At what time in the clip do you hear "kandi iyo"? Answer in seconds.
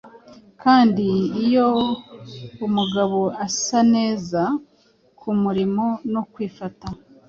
0.63-1.67